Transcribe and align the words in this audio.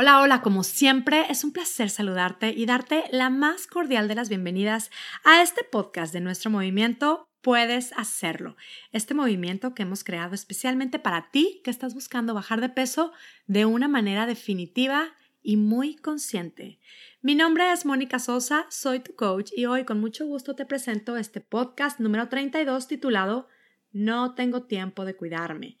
Hola, 0.00 0.20
hola, 0.20 0.42
como 0.42 0.62
siempre, 0.62 1.26
es 1.28 1.42
un 1.42 1.50
placer 1.50 1.90
saludarte 1.90 2.50
y 2.50 2.66
darte 2.66 3.06
la 3.10 3.30
más 3.30 3.66
cordial 3.66 4.06
de 4.06 4.14
las 4.14 4.28
bienvenidas 4.28 4.92
a 5.24 5.42
este 5.42 5.64
podcast 5.64 6.12
de 6.12 6.20
nuestro 6.20 6.52
movimiento. 6.52 7.28
Puedes 7.40 7.92
hacerlo. 7.94 8.54
Este 8.92 9.14
movimiento 9.14 9.74
que 9.74 9.82
hemos 9.82 10.04
creado 10.04 10.36
especialmente 10.36 11.00
para 11.00 11.32
ti 11.32 11.60
que 11.64 11.72
estás 11.72 11.94
buscando 11.94 12.32
bajar 12.32 12.60
de 12.60 12.68
peso 12.68 13.10
de 13.48 13.64
una 13.64 13.88
manera 13.88 14.26
definitiva 14.26 15.16
y 15.42 15.56
muy 15.56 15.96
consciente. 15.96 16.78
Mi 17.20 17.34
nombre 17.34 17.72
es 17.72 17.84
Mónica 17.84 18.20
Sosa, 18.20 18.66
soy 18.70 19.00
tu 19.00 19.16
coach 19.16 19.50
y 19.56 19.66
hoy 19.66 19.84
con 19.84 19.98
mucho 19.98 20.26
gusto 20.26 20.54
te 20.54 20.64
presento 20.64 21.16
este 21.16 21.40
podcast 21.40 21.98
número 21.98 22.28
32 22.28 22.86
titulado 22.86 23.48
No 23.90 24.36
tengo 24.36 24.62
tiempo 24.62 25.04
de 25.04 25.16
cuidarme. 25.16 25.76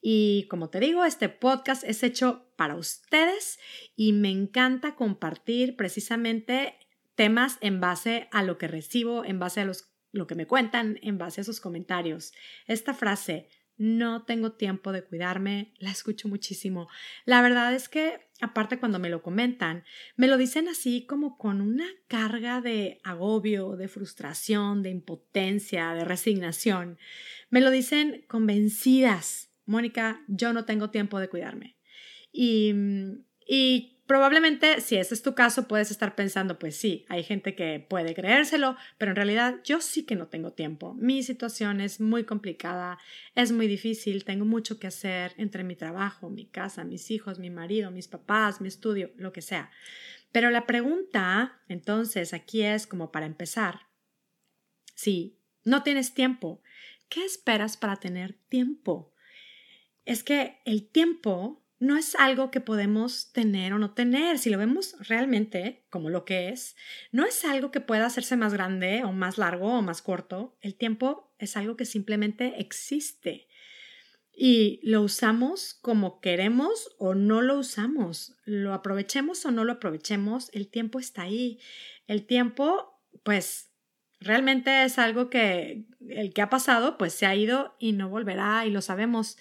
Y 0.00 0.46
como 0.48 0.70
te 0.70 0.80
digo, 0.80 1.04
este 1.04 1.28
podcast 1.28 1.84
es 1.84 2.02
hecho 2.02 2.50
para 2.56 2.76
ustedes 2.76 3.58
y 3.96 4.12
me 4.12 4.30
encanta 4.30 4.94
compartir 4.94 5.76
precisamente 5.76 6.74
temas 7.14 7.58
en 7.60 7.80
base 7.80 8.28
a 8.30 8.42
lo 8.42 8.58
que 8.58 8.68
recibo, 8.68 9.24
en 9.24 9.38
base 9.38 9.60
a 9.60 9.72
lo 10.12 10.26
que 10.26 10.34
me 10.34 10.46
cuentan, 10.46 10.98
en 11.02 11.18
base 11.18 11.40
a 11.40 11.44
sus 11.44 11.60
comentarios. 11.60 12.32
Esta 12.66 12.94
frase, 12.94 13.48
no 13.78 14.24
tengo 14.24 14.52
tiempo 14.52 14.90
de 14.90 15.04
cuidarme, 15.04 15.72
la 15.78 15.90
escucho 15.90 16.28
muchísimo. 16.28 16.88
La 17.24 17.40
verdad 17.40 17.72
es 17.72 17.88
que, 17.88 18.28
aparte 18.40 18.80
cuando 18.80 18.98
me 18.98 19.08
lo 19.08 19.22
comentan, 19.22 19.84
me 20.16 20.26
lo 20.26 20.36
dicen 20.36 20.68
así 20.68 21.06
como 21.06 21.38
con 21.38 21.60
una 21.60 21.86
carga 22.08 22.60
de 22.60 23.00
agobio, 23.04 23.76
de 23.76 23.86
frustración, 23.86 24.82
de 24.82 24.90
impotencia, 24.90 25.94
de 25.94 26.04
resignación. 26.04 26.98
Me 27.50 27.60
lo 27.60 27.70
dicen 27.70 28.24
convencidas 28.26 29.47
Mónica, 29.68 30.22
yo 30.26 30.52
no 30.52 30.64
tengo 30.64 30.90
tiempo 30.90 31.20
de 31.20 31.28
cuidarme. 31.28 31.76
Y, 32.32 32.74
y 33.46 34.02
probablemente, 34.06 34.80
si 34.80 34.96
ese 34.96 35.14
es 35.14 35.22
tu 35.22 35.34
caso, 35.34 35.68
puedes 35.68 35.90
estar 35.90 36.14
pensando, 36.14 36.58
pues 36.58 36.76
sí, 36.76 37.04
hay 37.08 37.22
gente 37.22 37.54
que 37.54 37.78
puede 37.78 38.14
creérselo, 38.14 38.76
pero 38.96 39.12
en 39.12 39.16
realidad 39.16 39.60
yo 39.64 39.80
sí 39.80 40.04
que 40.04 40.16
no 40.16 40.28
tengo 40.28 40.52
tiempo. 40.54 40.94
Mi 40.94 41.22
situación 41.22 41.80
es 41.80 42.00
muy 42.00 42.24
complicada, 42.24 42.98
es 43.34 43.52
muy 43.52 43.66
difícil, 43.66 44.24
tengo 44.24 44.46
mucho 44.46 44.80
que 44.80 44.86
hacer 44.86 45.34
entre 45.36 45.62
mi 45.62 45.76
trabajo, 45.76 46.30
mi 46.30 46.46
casa, 46.46 46.84
mis 46.84 47.10
hijos, 47.10 47.38
mi 47.38 47.50
marido, 47.50 47.90
mis 47.90 48.08
papás, 48.08 48.60
mi 48.62 48.68
estudio, 48.68 49.10
lo 49.16 49.32
que 49.32 49.42
sea. 49.42 49.70
Pero 50.32 50.50
la 50.50 50.66
pregunta, 50.66 51.60
entonces, 51.68 52.32
aquí 52.32 52.62
es 52.62 52.86
como 52.86 53.12
para 53.12 53.26
empezar, 53.26 53.88
si 54.94 55.38
no 55.64 55.82
tienes 55.82 56.14
tiempo, 56.14 56.62
¿qué 57.08 57.24
esperas 57.24 57.76
para 57.76 57.96
tener 57.96 58.38
tiempo? 58.48 59.12
Es 60.08 60.24
que 60.24 60.58
el 60.64 60.88
tiempo 60.88 61.62
no 61.78 61.98
es 61.98 62.14
algo 62.14 62.50
que 62.50 62.62
podemos 62.62 63.30
tener 63.32 63.74
o 63.74 63.78
no 63.78 63.92
tener. 63.92 64.38
Si 64.38 64.48
lo 64.48 64.56
vemos 64.56 64.96
realmente 65.06 65.84
como 65.90 66.08
lo 66.08 66.24
que 66.24 66.48
es, 66.48 66.76
no 67.12 67.26
es 67.26 67.44
algo 67.44 67.70
que 67.70 67.82
pueda 67.82 68.06
hacerse 68.06 68.34
más 68.38 68.54
grande 68.54 69.04
o 69.04 69.12
más 69.12 69.36
largo 69.36 69.74
o 69.74 69.82
más 69.82 70.00
corto. 70.00 70.56
El 70.62 70.76
tiempo 70.76 71.34
es 71.38 71.58
algo 71.58 71.76
que 71.76 71.84
simplemente 71.84 72.54
existe. 72.58 73.48
Y 74.32 74.80
lo 74.82 75.02
usamos 75.02 75.74
como 75.74 76.22
queremos 76.22 76.96
o 76.98 77.14
no 77.14 77.42
lo 77.42 77.58
usamos. 77.58 78.34
Lo 78.44 78.72
aprovechemos 78.72 79.44
o 79.44 79.50
no 79.50 79.64
lo 79.64 79.72
aprovechemos, 79.72 80.48
el 80.54 80.68
tiempo 80.68 80.98
está 80.98 81.22
ahí. 81.22 81.60
El 82.06 82.24
tiempo, 82.24 82.98
pues, 83.24 83.72
realmente 84.20 84.84
es 84.84 84.98
algo 84.98 85.28
que 85.28 85.84
el 86.08 86.32
que 86.32 86.40
ha 86.40 86.48
pasado, 86.48 86.96
pues 86.96 87.12
se 87.12 87.26
ha 87.26 87.36
ido 87.36 87.76
y 87.78 87.92
no 87.92 88.08
volverá 88.08 88.64
y 88.64 88.70
lo 88.70 88.80
sabemos. 88.80 89.36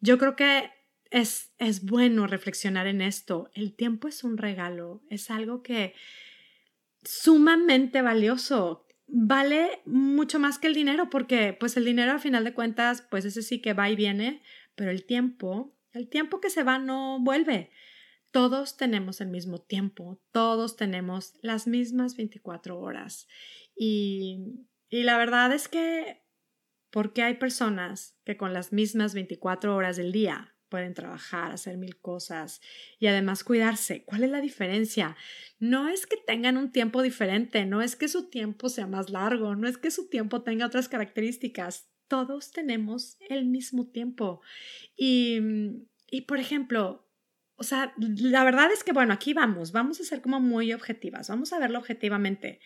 Yo 0.00 0.18
creo 0.18 0.34
que 0.36 0.70
es, 1.10 1.52
es 1.58 1.84
bueno 1.84 2.26
reflexionar 2.26 2.86
en 2.86 3.00
esto. 3.00 3.50
El 3.54 3.74
tiempo 3.74 4.08
es 4.08 4.24
un 4.24 4.38
regalo, 4.38 5.02
es 5.10 5.30
algo 5.30 5.62
que 5.62 5.94
sumamente 7.04 8.02
valioso. 8.02 8.86
Vale 9.06 9.82
mucho 9.86 10.38
más 10.38 10.58
que 10.58 10.68
el 10.68 10.74
dinero 10.74 11.10
porque 11.10 11.56
pues 11.58 11.76
el 11.76 11.84
dinero 11.84 12.12
al 12.12 12.20
final 12.20 12.44
de 12.44 12.54
cuentas 12.54 13.02
pues 13.10 13.24
ese 13.24 13.42
sí 13.42 13.60
que 13.60 13.72
va 13.72 13.90
y 13.90 13.96
viene, 13.96 14.42
pero 14.76 14.90
el 14.90 15.04
tiempo, 15.04 15.76
el 15.92 16.08
tiempo 16.08 16.40
que 16.40 16.50
se 16.50 16.62
va 16.62 16.78
no 16.78 17.18
vuelve. 17.20 17.70
Todos 18.30 18.76
tenemos 18.76 19.20
el 19.20 19.28
mismo 19.28 19.60
tiempo, 19.60 20.22
todos 20.30 20.76
tenemos 20.76 21.34
las 21.42 21.66
mismas 21.66 22.16
24 22.16 22.78
horas. 22.78 23.26
Y, 23.74 24.66
y 24.88 25.02
la 25.02 25.18
verdad 25.18 25.52
es 25.52 25.66
que 25.66 26.22
porque 26.90 27.22
hay 27.22 27.34
personas 27.34 28.16
que 28.24 28.36
con 28.36 28.52
las 28.52 28.72
mismas 28.72 29.14
24 29.14 29.74
horas 29.74 29.96
del 29.96 30.12
día 30.12 30.54
pueden 30.70 30.94
trabajar, 30.94 31.50
hacer 31.52 31.76
mil 31.76 31.98
cosas 31.98 32.60
y 32.98 33.08
además 33.08 33.44
cuidarse. 33.44 34.04
¿Cuál 34.04 34.24
es 34.24 34.30
la 34.30 34.40
diferencia? 34.40 35.16
No 35.58 35.88
es 35.88 36.06
que 36.06 36.16
tengan 36.16 36.56
un 36.56 36.72
tiempo 36.72 37.02
diferente, 37.02 37.66
no 37.66 37.82
es 37.82 37.96
que 37.96 38.08
su 38.08 38.30
tiempo 38.30 38.68
sea 38.68 38.86
más 38.86 39.10
largo, 39.10 39.56
no 39.56 39.68
es 39.68 39.76
que 39.76 39.90
su 39.90 40.08
tiempo 40.08 40.42
tenga 40.42 40.66
otras 40.66 40.88
características. 40.88 41.90
Todos 42.08 42.52
tenemos 42.52 43.18
el 43.28 43.44
mismo 43.44 43.88
tiempo. 43.88 44.40
Y, 44.96 45.40
y 46.10 46.22
por 46.22 46.38
ejemplo, 46.38 47.08
o 47.56 47.62
sea, 47.62 47.92
la 47.98 48.42
verdad 48.42 48.72
es 48.72 48.82
que, 48.82 48.92
bueno, 48.92 49.12
aquí 49.12 49.34
vamos, 49.34 49.72
vamos 49.72 50.00
a 50.00 50.04
ser 50.04 50.22
como 50.22 50.40
muy 50.40 50.72
objetivas, 50.72 51.28
vamos 51.28 51.52
a 51.52 51.58
verlo 51.58 51.78
objetivamente. 51.78 52.60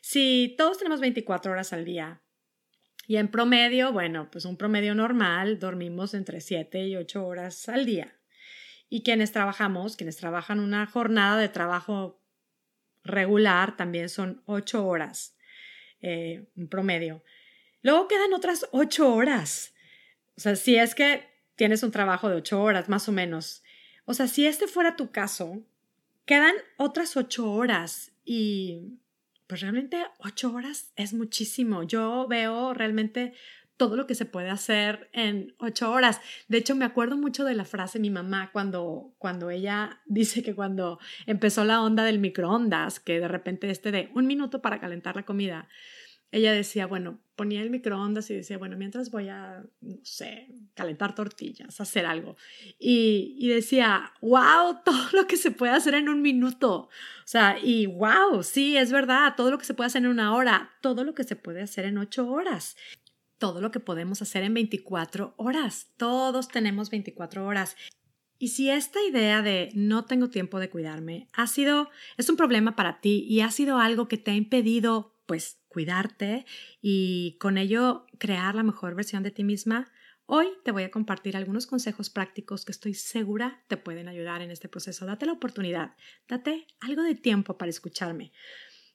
Si 0.00 0.56
todos 0.58 0.78
tenemos 0.78 1.00
24 1.00 1.52
horas 1.52 1.72
al 1.72 1.84
día, 1.84 2.21
y 3.06 3.16
en 3.16 3.28
promedio, 3.28 3.92
bueno, 3.92 4.30
pues 4.30 4.44
un 4.44 4.56
promedio 4.56 4.94
normal, 4.94 5.58
dormimos 5.58 6.14
entre 6.14 6.40
7 6.40 6.86
y 6.86 6.96
8 6.96 7.26
horas 7.26 7.68
al 7.68 7.84
día. 7.84 8.16
Y 8.88 9.02
quienes 9.02 9.32
trabajamos, 9.32 9.96
quienes 9.96 10.16
trabajan 10.16 10.60
una 10.60 10.86
jornada 10.86 11.38
de 11.38 11.48
trabajo 11.48 12.20
regular, 13.04 13.76
también 13.76 14.08
son 14.08 14.42
8 14.46 14.86
horas, 14.86 15.36
eh, 16.00 16.46
un 16.56 16.68
promedio. 16.68 17.24
Luego 17.82 18.06
quedan 18.06 18.32
otras 18.32 18.68
8 18.70 19.12
horas. 19.12 19.74
O 20.36 20.40
sea, 20.40 20.56
si 20.56 20.76
es 20.76 20.94
que 20.94 21.28
tienes 21.56 21.82
un 21.82 21.90
trabajo 21.90 22.28
de 22.28 22.36
8 22.36 22.62
horas, 22.62 22.88
más 22.88 23.08
o 23.08 23.12
menos. 23.12 23.62
O 24.04 24.14
sea, 24.14 24.28
si 24.28 24.46
este 24.46 24.68
fuera 24.68 24.96
tu 24.96 25.10
caso, 25.10 25.64
quedan 26.24 26.54
otras 26.76 27.16
8 27.16 27.50
horas 27.50 28.12
y 28.24 29.00
pues 29.52 29.60
realmente 29.60 30.02
ocho 30.16 30.50
horas 30.54 30.94
es 30.96 31.12
muchísimo. 31.12 31.82
Yo 31.82 32.26
veo 32.26 32.72
realmente 32.72 33.34
todo 33.76 33.96
lo 33.96 34.06
que 34.06 34.14
se 34.14 34.24
puede 34.24 34.48
hacer 34.48 35.10
en 35.12 35.54
ocho 35.58 35.92
horas. 35.92 36.22
De 36.48 36.56
hecho, 36.56 36.74
me 36.74 36.86
acuerdo 36.86 37.18
mucho 37.18 37.44
de 37.44 37.54
la 37.54 37.66
frase 37.66 37.98
de 37.98 38.00
mi 38.00 38.08
mamá 38.08 38.48
cuando, 38.50 39.12
cuando 39.18 39.50
ella 39.50 40.00
dice 40.06 40.42
que 40.42 40.54
cuando 40.54 40.98
empezó 41.26 41.64
la 41.64 41.82
onda 41.82 42.02
del 42.02 42.18
microondas, 42.18 42.98
que 42.98 43.20
de 43.20 43.28
repente 43.28 43.68
este 43.68 43.90
de 43.90 44.10
un 44.14 44.26
minuto 44.26 44.62
para 44.62 44.80
calentar 44.80 45.16
la 45.16 45.26
comida, 45.26 45.68
ella 46.32 46.52
decía, 46.52 46.86
bueno, 46.86 47.20
ponía 47.36 47.60
el 47.60 47.68
microondas 47.68 48.30
y 48.30 48.34
decía, 48.34 48.56
bueno, 48.56 48.76
mientras 48.78 49.10
voy 49.10 49.28
a, 49.28 49.62
no 49.82 49.96
sé, 50.02 50.48
calentar 50.74 51.14
tortillas, 51.14 51.78
hacer 51.78 52.06
algo. 52.06 52.36
Y, 52.78 53.36
y, 53.38 53.48
decía, 53.48 54.12
wow, 54.22 54.78
todo 54.84 55.08
lo 55.12 55.26
que 55.26 55.36
se 55.36 55.50
puede 55.50 55.72
hacer 55.72 55.94
en 55.94 56.08
un 56.08 56.22
minuto. 56.22 56.74
O 56.74 56.88
sea, 57.26 57.58
y 57.62 57.84
wow, 57.86 58.42
sí, 58.42 58.78
es 58.78 58.90
verdad, 58.90 59.34
todo 59.36 59.50
lo 59.50 59.58
que 59.58 59.66
se 59.66 59.74
puede 59.74 59.88
hacer 59.88 60.02
en 60.04 60.08
una 60.08 60.34
hora, 60.34 60.70
todo 60.80 61.04
lo 61.04 61.14
que 61.14 61.24
se 61.24 61.36
puede 61.36 61.60
hacer 61.60 61.84
en 61.84 61.98
ocho 61.98 62.28
horas, 62.30 62.76
todo 63.36 63.60
lo 63.60 63.70
que 63.70 63.80
podemos 63.80 64.22
hacer 64.22 64.42
en 64.42 64.54
24 64.54 65.34
horas. 65.36 65.88
Todos 65.98 66.48
tenemos 66.48 66.90
24 66.90 67.46
horas. 67.46 67.76
Y 68.38 68.48
si 68.48 68.70
esta 68.70 69.00
idea 69.02 69.42
de 69.42 69.68
no 69.74 70.06
tengo 70.06 70.30
tiempo 70.30 70.58
de 70.58 70.70
cuidarme 70.70 71.28
ha 71.32 71.46
sido, 71.46 71.90
es 72.16 72.28
un 72.30 72.36
problema 72.36 72.74
para 72.74 73.00
ti 73.00 73.26
y 73.28 73.40
ha 73.40 73.50
sido 73.50 73.78
algo 73.78 74.08
que 74.08 74.16
te 74.16 74.32
ha 74.32 74.34
impedido 74.34 75.12
pues 75.26 75.61
cuidarte 75.72 76.44
y 76.80 77.36
con 77.40 77.58
ello 77.58 78.06
crear 78.18 78.54
la 78.54 78.62
mejor 78.62 78.94
versión 78.94 79.22
de 79.22 79.30
ti 79.30 79.42
misma, 79.42 79.90
hoy 80.26 80.46
te 80.64 80.70
voy 80.70 80.84
a 80.84 80.90
compartir 80.90 81.36
algunos 81.36 81.66
consejos 81.66 82.10
prácticos 82.10 82.64
que 82.64 82.72
estoy 82.72 82.94
segura 82.94 83.64
te 83.68 83.76
pueden 83.76 84.08
ayudar 84.08 84.42
en 84.42 84.50
este 84.50 84.68
proceso. 84.68 85.06
Date 85.06 85.26
la 85.26 85.32
oportunidad, 85.32 85.96
date 86.28 86.66
algo 86.80 87.02
de 87.02 87.14
tiempo 87.14 87.58
para 87.58 87.70
escucharme. 87.70 88.32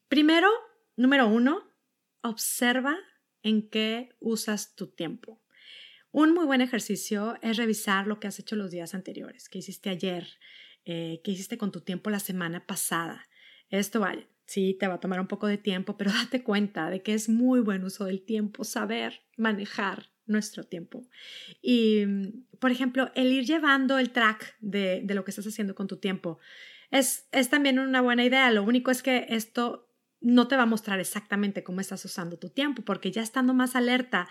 Primero, 0.07 0.49
número 0.95 1.27
uno, 1.27 1.73
observa 2.21 2.95
en 3.41 3.69
qué 3.69 4.15
usas 4.19 4.75
tu 4.75 4.87
tiempo. 4.87 5.41
Un 6.11 6.33
muy 6.33 6.45
buen 6.45 6.61
ejercicio 6.61 7.37
es 7.41 7.57
revisar 7.57 8.07
lo 8.07 8.19
que 8.19 8.27
has 8.27 8.39
hecho 8.39 8.55
los 8.55 8.71
días 8.71 8.93
anteriores, 8.93 9.49
qué 9.49 9.59
hiciste 9.59 9.89
ayer, 9.89 10.27
eh, 10.85 11.21
qué 11.23 11.31
hiciste 11.31 11.57
con 11.57 11.71
tu 11.71 11.81
tiempo 11.81 12.09
la 12.09 12.19
semana 12.19 12.65
pasada. 12.65 13.27
Esto 13.69 13.99
vale, 13.99 14.29
Sí, 14.47 14.77
te 14.79 14.87
va 14.87 14.95
a 14.95 14.99
tomar 14.99 15.19
un 15.19 15.27
poco 15.27 15.45
de 15.45 15.57
tiempo, 15.57 15.97
pero 15.97 16.11
date 16.23 16.41
cuenta 16.41 16.89
de 16.89 17.03
que 17.03 17.13
es 17.13 17.29
muy 17.29 17.59
buen 17.59 17.83
uso 17.83 18.05
del 18.05 18.23
tiempo, 18.23 18.63
saber 18.63 19.21
manejar 19.35 20.09
nuestro 20.25 20.63
tiempo. 20.63 21.07
Y, 21.61 22.05
por 22.59 22.71
ejemplo, 22.71 23.11
el 23.15 23.31
ir 23.31 23.45
llevando 23.45 23.99
el 23.99 24.11
track 24.11 24.55
de, 24.59 25.01
de 25.03 25.15
lo 25.15 25.23
que 25.23 25.31
estás 25.31 25.45
haciendo 25.45 25.75
con 25.75 25.87
tu 25.87 25.97
tiempo 25.97 26.39
es, 26.91 27.27
es 27.31 27.49
también 27.49 27.77
una 27.77 28.01
buena 28.01 28.23
idea. 28.23 28.49
Lo 28.51 28.63
único 28.63 28.89
es 28.89 29.03
que 29.03 29.27
esto 29.29 29.91
no 30.21 30.47
te 30.47 30.55
va 30.55 30.63
a 30.63 30.67
mostrar 30.67 30.99
exactamente 30.99 31.63
cómo 31.63 31.81
estás 31.81 32.03
usando 32.05 32.37
tu 32.39 32.49
tiempo, 32.49 32.81
porque 32.83 33.11
ya 33.11 33.21
estando 33.21 33.53
más 33.53 33.75
alerta, 33.75 34.27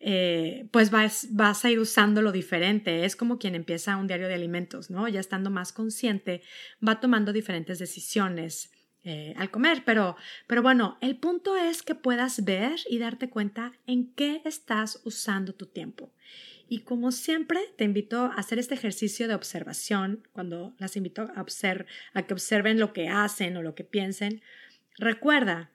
eh, 0.00 0.68
pues 0.72 0.90
vas, 0.90 1.28
vas, 1.30 1.64
a 1.64 1.70
ir 1.70 1.78
usando 1.78 2.22
lo 2.22 2.32
diferente. 2.32 3.04
Es 3.04 3.16
como 3.16 3.38
quien 3.38 3.54
empieza 3.54 3.96
un 3.96 4.06
diario 4.06 4.28
de 4.28 4.34
alimentos, 4.34 4.90
¿no? 4.90 5.08
Ya 5.08 5.20
estando 5.20 5.50
más 5.50 5.72
consciente, 5.72 6.42
va 6.86 7.00
tomando 7.00 7.32
diferentes 7.32 7.78
decisiones 7.78 8.70
eh, 9.04 9.34
al 9.36 9.50
comer. 9.50 9.82
Pero, 9.84 10.16
pero 10.46 10.62
bueno, 10.62 10.98
el 11.00 11.16
punto 11.16 11.56
es 11.56 11.82
que 11.82 11.94
puedas 11.94 12.44
ver 12.44 12.80
y 12.88 12.98
darte 12.98 13.30
cuenta 13.30 13.72
en 13.86 14.12
qué 14.14 14.42
estás 14.44 15.00
usando 15.04 15.54
tu 15.54 15.66
tiempo. 15.66 16.12
Y 16.68 16.80
como 16.80 17.12
siempre, 17.12 17.60
te 17.76 17.84
invito 17.84 18.24
a 18.24 18.34
hacer 18.34 18.58
este 18.58 18.74
ejercicio 18.74 19.26
de 19.26 19.34
observación, 19.34 20.28
cuando 20.32 20.74
las 20.78 20.96
invito 20.96 21.22
a, 21.22 21.46
a 22.14 22.22
que 22.26 22.34
observen 22.34 22.78
lo 22.78 22.92
que 22.92 23.08
hacen 23.08 23.56
o 23.56 23.62
lo 23.62 23.74
que 23.74 23.84
piensen. 23.84 24.42
Recuerda, 24.98 25.70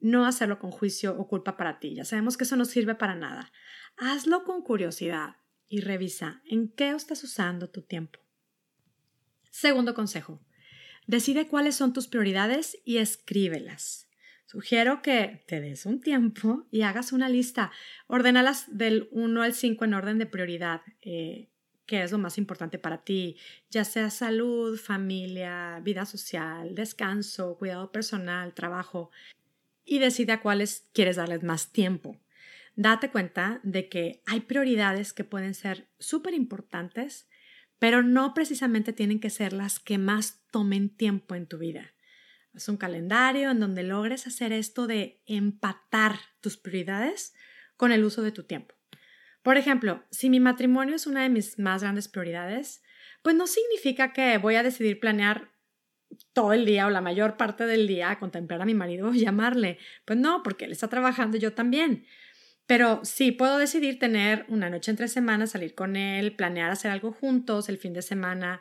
no 0.00 0.24
hacerlo 0.24 0.58
con 0.58 0.70
juicio 0.70 1.14
o 1.18 1.28
culpa 1.28 1.58
para 1.58 1.78
ti. 1.78 1.94
Ya 1.94 2.04
sabemos 2.06 2.38
que 2.38 2.44
eso 2.44 2.56
no 2.56 2.64
sirve 2.64 2.94
para 2.94 3.14
nada. 3.14 3.52
Hazlo 3.98 4.44
con 4.44 4.62
curiosidad 4.62 5.36
y 5.68 5.80
revisa 5.82 6.40
en 6.46 6.68
qué 6.68 6.90
estás 6.90 7.22
usando 7.22 7.68
tu 7.68 7.82
tiempo. 7.82 8.18
Segundo 9.50 9.94
consejo. 9.94 10.40
Decide 11.10 11.48
cuáles 11.48 11.74
son 11.74 11.92
tus 11.92 12.06
prioridades 12.06 12.78
y 12.84 12.98
escríbelas. 12.98 14.08
Sugiero 14.46 15.02
que 15.02 15.42
te 15.48 15.60
des 15.60 15.84
un 15.84 16.00
tiempo 16.00 16.68
y 16.70 16.82
hagas 16.82 17.10
una 17.10 17.28
lista. 17.28 17.72
Ordénalas 18.06 18.66
del 18.78 19.08
1 19.10 19.42
al 19.42 19.52
5 19.52 19.86
en 19.86 19.94
orden 19.94 20.18
de 20.18 20.26
prioridad. 20.26 20.82
Eh, 21.02 21.48
qué 21.84 22.04
es 22.04 22.12
lo 22.12 22.18
más 22.18 22.38
importante 22.38 22.78
para 22.78 23.02
ti, 23.02 23.36
ya 23.70 23.84
sea 23.84 24.08
salud, 24.10 24.78
familia, 24.78 25.80
vida 25.82 26.06
social, 26.06 26.76
descanso, 26.76 27.58
cuidado 27.58 27.90
personal, 27.90 28.54
trabajo, 28.54 29.10
y 29.84 29.98
decide 29.98 30.30
a 30.30 30.40
cuáles 30.40 30.86
quieres 30.92 31.16
darles 31.16 31.42
más 31.42 31.72
tiempo. 31.72 32.20
Date 32.76 33.10
cuenta 33.10 33.58
de 33.64 33.88
que 33.88 34.22
hay 34.26 34.42
prioridades 34.42 35.12
que 35.12 35.24
pueden 35.24 35.54
ser 35.54 35.88
súper 35.98 36.34
importantes, 36.34 37.26
pero 37.80 38.04
no 38.04 38.34
precisamente 38.34 38.92
tienen 38.92 39.18
que 39.18 39.30
ser 39.30 39.52
las 39.52 39.80
que 39.80 39.98
más 39.98 40.44
tomen 40.52 40.94
tiempo 40.94 41.34
en 41.34 41.48
tu 41.48 41.58
vida. 41.58 41.94
Haz 42.54 42.68
un 42.68 42.76
calendario 42.76 43.50
en 43.50 43.58
donde 43.58 43.82
logres 43.82 44.26
hacer 44.26 44.52
esto 44.52 44.86
de 44.86 45.22
empatar 45.26 46.18
tus 46.40 46.56
prioridades 46.56 47.34
con 47.76 47.90
el 47.90 48.04
uso 48.04 48.22
de 48.22 48.32
tu 48.32 48.44
tiempo. 48.44 48.74
Por 49.42 49.56
ejemplo, 49.56 50.04
si 50.10 50.28
mi 50.28 50.40
matrimonio 50.40 50.94
es 50.94 51.06
una 51.06 51.22
de 51.22 51.30
mis 51.30 51.58
más 51.58 51.82
grandes 51.82 52.08
prioridades, 52.08 52.82
pues 53.22 53.34
no 53.34 53.46
significa 53.46 54.12
que 54.12 54.36
voy 54.36 54.56
a 54.56 54.62
decidir 54.62 55.00
planear 55.00 55.50
todo 56.34 56.52
el 56.52 56.66
día 56.66 56.86
o 56.86 56.90
la 56.90 57.00
mayor 57.00 57.38
parte 57.38 57.64
del 57.64 57.86
día 57.86 58.10
a 58.10 58.18
contemplar 58.18 58.60
a 58.60 58.66
mi 58.66 58.74
marido 58.74 59.08
o 59.08 59.12
llamarle. 59.14 59.78
Pues 60.04 60.18
no, 60.18 60.42
porque 60.42 60.66
él 60.66 60.72
está 60.72 60.88
trabajando 60.88 61.38
y 61.38 61.40
yo 61.40 61.54
también. 61.54 62.04
Pero 62.70 63.00
sí 63.02 63.32
puedo 63.32 63.58
decidir 63.58 63.98
tener 63.98 64.44
una 64.46 64.70
noche 64.70 64.92
entre 64.92 65.08
semanas, 65.08 65.50
salir 65.50 65.74
con 65.74 65.96
él, 65.96 66.36
planear 66.36 66.70
hacer 66.70 66.92
algo 66.92 67.10
juntos 67.10 67.68
el 67.68 67.78
fin 67.78 67.92
de 67.94 68.00
semana, 68.00 68.60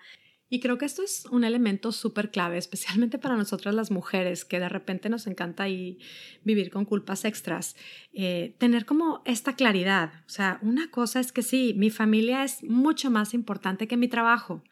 y 0.49 0.61
creo 0.61 0.79
que 0.79 0.85
esto 0.85 1.03
es 1.03 1.25
un 1.29 1.43
elemento 1.43 1.91
súper 1.91 2.31
clave, 2.31 2.57
especialmente 2.57 3.19
para 3.19 3.37
nosotras 3.37 3.75
las 3.75 3.91
mujeres, 3.91 4.45
que 4.45 4.59
de 4.59 4.67
repente 4.67 5.07
nos 5.07 5.27
encanta 5.27 5.65
vivir 5.65 6.71
con 6.71 6.85
culpas 6.85 7.23
extras. 7.23 7.75
Eh, 8.11 8.55
tener 8.57 8.87
como 8.87 9.21
esta 9.25 9.55
claridad. 9.55 10.11
O 10.25 10.29
sea, 10.29 10.57
una 10.63 10.89
cosa 10.89 11.19
es 11.19 11.31
que 11.31 11.43
sí, 11.43 11.75
mi 11.77 11.91
familia 11.91 12.43
es 12.43 12.63
mucho 12.63 13.11
más 13.11 13.35
importante 13.35 13.87
que 13.87 13.95
mi 13.95 14.07
trabajo. 14.07 14.63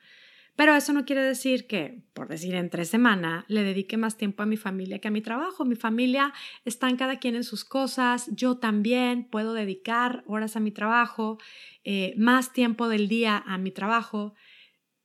Pero 0.58 0.76
eso 0.76 0.92
no 0.92 1.06
quiere 1.06 1.22
decir 1.22 1.68
que, 1.68 2.02
por 2.14 2.28
decir, 2.28 2.56
en 2.56 2.72
tres 2.72 2.90
semanas 2.90 3.46
le 3.48 3.62
dedique 3.62 3.96
más 3.96 4.18
tiempo 4.18 4.42
a 4.42 4.48
mi 4.48 4.58
familia 4.58 4.98
que 4.98 5.08
a 5.08 5.12
mi 5.12 5.22
trabajo. 5.22 5.66
Mi 5.66 5.76
familia 5.76 6.34
está 6.66 6.90
en 6.90 6.98
cada 6.98 7.20
quien 7.20 7.36
en 7.36 7.44
sus 7.44 7.64
cosas. 7.64 8.28
Yo 8.36 8.58
también 8.58 9.26
puedo 9.26 9.54
dedicar 9.54 10.24
horas 10.26 10.56
a 10.56 10.60
mi 10.60 10.72
trabajo, 10.72 11.38
eh, 11.84 12.16
más 12.18 12.54
tiempo 12.54 12.90
del 12.90 13.08
día 13.08 13.44
a 13.46 13.60
mi 13.60 13.70
trabajo 13.70 14.34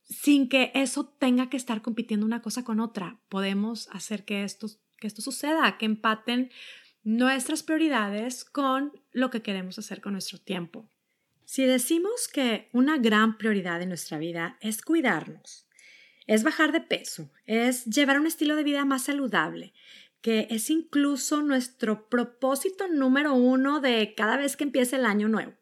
sin 0.01 0.49
que 0.49 0.71
eso 0.73 1.05
tenga 1.05 1.49
que 1.49 1.57
estar 1.57 1.83
compitiendo 1.83 2.25
una 2.25 2.41
cosa 2.41 2.63
con 2.63 2.79
otra. 2.79 3.19
Podemos 3.29 3.89
hacer 3.91 4.25
que 4.25 4.43
esto 4.43 4.67
suceda, 5.21 5.77
que 5.77 5.85
empaten 5.85 6.49
nuestras 7.03 7.61
prioridades 7.61 8.43
con 8.43 8.91
lo 9.11 9.29
que 9.29 9.43
queremos 9.43 9.77
hacer 9.77 10.01
con 10.01 10.13
nuestro 10.13 10.39
tiempo. 10.39 10.89
Si 11.45 11.65
decimos 11.65 12.27
que 12.27 12.69
una 12.73 12.97
gran 12.97 13.37
prioridad 13.37 13.81
en 13.81 13.89
nuestra 13.89 14.17
vida 14.17 14.57
es 14.61 14.81
cuidarnos, 14.81 15.67
es 16.25 16.43
bajar 16.43 16.71
de 16.71 16.81
peso, 16.81 17.31
es 17.45 17.85
llevar 17.85 18.19
un 18.19 18.27
estilo 18.27 18.55
de 18.55 18.63
vida 18.63 18.85
más 18.85 19.03
saludable, 19.03 19.73
que 20.21 20.47
es 20.49 20.69
incluso 20.69 21.41
nuestro 21.41 22.07
propósito 22.07 22.87
número 22.87 23.33
uno 23.33 23.81
de 23.81 24.13
cada 24.15 24.37
vez 24.37 24.55
que 24.55 24.63
empiece 24.63 24.95
el 24.95 25.05
año 25.05 25.27
nuevo. 25.27 25.53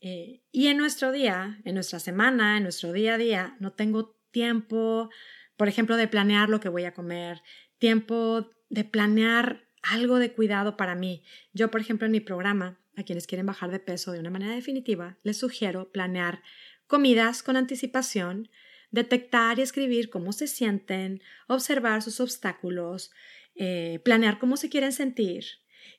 Eh, 0.00 0.42
y 0.52 0.68
en 0.68 0.76
nuestro 0.76 1.10
día, 1.10 1.60
en 1.64 1.74
nuestra 1.74 1.98
semana, 1.98 2.56
en 2.56 2.62
nuestro 2.62 2.92
día 2.92 3.14
a 3.14 3.18
día, 3.18 3.56
no 3.58 3.72
tengo 3.72 4.16
tiempo, 4.30 5.10
por 5.56 5.68
ejemplo, 5.68 5.96
de 5.96 6.06
planear 6.06 6.48
lo 6.48 6.60
que 6.60 6.68
voy 6.68 6.84
a 6.84 6.94
comer, 6.94 7.42
tiempo 7.78 8.50
de 8.68 8.84
planear 8.84 9.68
algo 9.82 10.18
de 10.18 10.32
cuidado 10.32 10.76
para 10.76 10.94
mí. 10.94 11.24
Yo, 11.52 11.70
por 11.70 11.80
ejemplo, 11.80 12.06
en 12.06 12.12
mi 12.12 12.20
programa, 12.20 12.78
a 12.98 13.04
quienes 13.04 13.26
quieren 13.26 13.46
bajar 13.46 13.70
de 13.70 13.78
peso 13.78 14.12
de 14.12 14.20
una 14.20 14.30
manera 14.30 14.54
definitiva, 14.54 15.18
les 15.22 15.38
sugiero 15.38 15.90
planear 15.92 16.42
comidas 16.86 17.42
con 17.42 17.56
anticipación, 17.56 18.50
detectar 18.90 19.58
y 19.58 19.62
escribir 19.62 20.10
cómo 20.10 20.32
se 20.32 20.46
sienten, 20.46 21.22
observar 21.46 22.02
sus 22.02 22.20
obstáculos, 22.20 23.10
eh, 23.54 24.00
planear 24.04 24.38
cómo 24.38 24.56
se 24.56 24.68
quieren 24.68 24.92
sentir. 24.92 25.44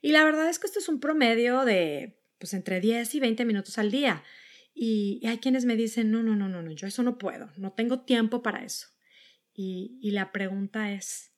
Y 0.02 0.12
la 0.12 0.24
verdad 0.24 0.50
es 0.50 0.60
que 0.60 0.68
esto 0.68 0.80
es 0.80 0.90
un 0.90 1.00
promedio 1.00 1.66
de 1.66 2.20
pues 2.40 2.54
entre 2.54 2.80
10 2.80 3.16
y 3.16 3.20
20 3.20 3.46
minutos 3.46 3.78
al 3.78 3.92
día. 3.92 4.24
Y, 4.74 5.22
hay 5.28 5.40
quienes 5.40 5.66
me 5.66 5.76
dicen, 5.76 6.10
no, 6.10 6.24
no, 6.24 6.36
no, 6.36 6.48
no, 6.48 6.62
no, 6.62 6.72
yo 6.72 6.88
eso 6.88 7.04
no 7.04 7.18
puedo, 7.18 7.52
no 7.58 7.74
tengo 7.74 8.02
tiempo 8.02 8.42
para 8.42 8.64
eso. 8.64 8.88
Y, 9.54 10.00
y 10.02 10.12
la 10.12 10.32
pregunta 10.32 10.94
es, 10.94 11.34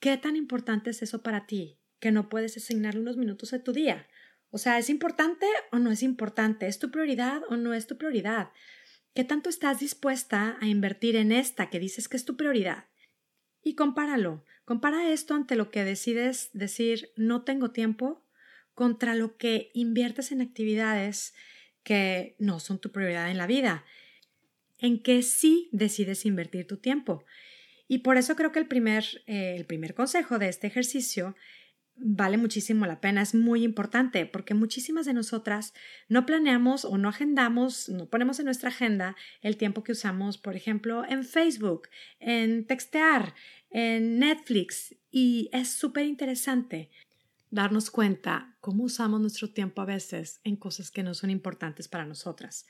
¿qué 0.00 0.16
tan 0.16 0.36
importante 0.36 0.90
es 0.90 1.02
eso 1.02 1.22
para 1.22 1.46
ti 1.46 1.80
que 2.00 2.12
no 2.12 2.30
puedes 2.30 2.56
asignarle 2.56 3.00
unos 3.00 3.18
minutos 3.18 3.50
de 3.50 3.58
tu 3.58 3.72
día? 3.72 4.08
O 4.50 4.58
sea, 4.58 4.78
¿es 4.78 4.90
importante 4.90 5.46
o 5.72 5.78
no 5.78 5.90
es 5.90 6.02
importante? 6.02 6.66
¿Es 6.66 6.78
tu 6.78 6.90
prioridad 6.90 7.42
o 7.48 7.56
no 7.56 7.74
es 7.74 7.86
tu 7.86 7.98
prioridad? 7.98 8.50
¿Qué 9.14 9.24
tanto 9.24 9.48
estás 9.48 9.80
dispuesta 9.80 10.58
a 10.60 10.66
invertir 10.66 11.16
en 11.16 11.32
esta 11.32 11.70
que 11.70 11.80
dices 11.80 12.08
que 12.08 12.16
es 12.16 12.24
tu 12.24 12.36
prioridad? 12.36 12.84
Y 13.62 13.74
compáralo. 13.74 14.44
Compara 14.64 15.10
esto 15.10 15.34
ante 15.34 15.56
lo 15.56 15.70
que 15.70 15.84
decides 15.84 16.50
decir 16.52 17.10
no 17.16 17.42
tengo 17.42 17.70
tiempo 17.70 18.24
contra 18.74 19.14
lo 19.14 19.36
que 19.36 19.70
inviertes 19.74 20.32
en 20.32 20.42
actividades 20.42 21.34
que 21.82 22.36
no 22.38 22.60
son 22.60 22.78
tu 22.78 22.92
prioridad 22.92 23.30
en 23.30 23.38
la 23.38 23.46
vida, 23.46 23.84
en 24.78 25.02
que 25.02 25.22
sí 25.22 25.68
decides 25.72 26.26
invertir 26.26 26.66
tu 26.66 26.76
tiempo. 26.76 27.24
Y 27.88 27.98
por 27.98 28.16
eso 28.16 28.36
creo 28.36 28.52
que 28.52 28.58
el 28.58 28.66
primer, 28.66 29.04
eh, 29.26 29.54
el 29.56 29.64
primer 29.64 29.94
consejo 29.94 30.38
de 30.38 30.48
este 30.48 30.66
ejercicio 30.66 31.36
vale 31.96 32.36
muchísimo 32.36 32.86
la 32.86 33.00
pena, 33.00 33.22
es 33.22 33.34
muy 33.34 33.64
importante, 33.64 34.26
porque 34.26 34.54
muchísimas 34.54 35.06
de 35.06 35.14
nosotras 35.14 35.74
no 36.08 36.26
planeamos 36.26 36.84
o 36.84 36.98
no 36.98 37.08
agendamos, 37.08 37.88
no 37.88 38.06
ponemos 38.06 38.38
en 38.38 38.44
nuestra 38.44 38.68
agenda 38.68 39.16
el 39.42 39.56
tiempo 39.56 39.82
que 39.82 39.92
usamos, 39.92 40.38
por 40.38 40.56
ejemplo, 40.56 41.04
en 41.08 41.24
Facebook, 41.24 41.88
en 42.20 42.66
textear, 42.66 43.34
en 43.70 44.18
Netflix, 44.18 44.94
y 45.10 45.48
es 45.52 45.70
súper 45.70 46.06
interesante 46.06 46.90
darnos 47.50 47.90
cuenta 47.90 48.56
cómo 48.60 48.84
usamos 48.84 49.20
nuestro 49.20 49.50
tiempo 49.50 49.80
a 49.80 49.86
veces 49.86 50.40
en 50.44 50.56
cosas 50.56 50.90
que 50.90 51.02
no 51.02 51.14
son 51.14 51.30
importantes 51.30 51.88
para 51.88 52.04
nosotras. 52.04 52.66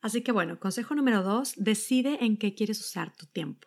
Así 0.00 0.22
que 0.22 0.30
bueno, 0.32 0.60
consejo 0.60 0.94
número 0.94 1.22
dos, 1.22 1.54
decide 1.56 2.24
en 2.24 2.36
qué 2.36 2.54
quieres 2.54 2.80
usar 2.80 3.16
tu 3.16 3.26
tiempo. 3.26 3.66